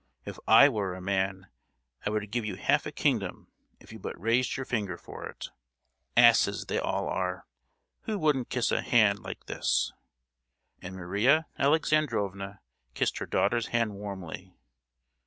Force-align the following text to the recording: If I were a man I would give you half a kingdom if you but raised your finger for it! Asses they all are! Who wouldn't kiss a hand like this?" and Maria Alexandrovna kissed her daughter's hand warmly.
If 0.25 0.39
I 0.47 0.67
were 0.67 0.95
a 0.95 0.99
man 0.99 1.51
I 2.07 2.09
would 2.09 2.31
give 2.31 2.43
you 2.43 2.55
half 2.55 2.87
a 2.87 2.91
kingdom 2.91 3.49
if 3.79 3.93
you 3.93 3.99
but 3.99 4.19
raised 4.19 4.57
your 4.57 4.65
finger 4.65 4.97
for 4.97 5.27
it! 5.29 5.49
Asses 6.17 6.65
they 6.65 6.79
all 6.79 7.07
are! 7.07 7.45
Who 8.05 8.17
wouldn't 8.17 8.49
kiss 8.49 8.71
a 8.71 8.81
hand 8.81 9.19
like 9.19 9.45
this?" 9.45 9.93
and 10.81 10.95
Maria 10.95 11.45
Alexandrovna 11.59 12.61
kissed 12.95 13.19
her 13.19 13.27
daughter's 13.27 13.67
hand 13.67 13.93
warmly. 13.93 14.55